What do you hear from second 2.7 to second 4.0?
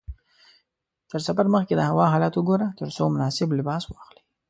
ترڅو مناسب لباس